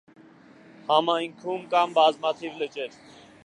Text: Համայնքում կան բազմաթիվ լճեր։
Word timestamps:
Համայնքում 0.87 1.69
կան 1.75 1.95
բազմաթիվ 1.99 2.61
լճեր։ 2.63 2.97